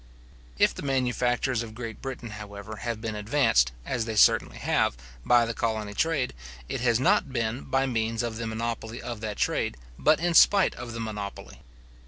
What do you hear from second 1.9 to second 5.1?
Britain, however, have been advanced, as they certainly have,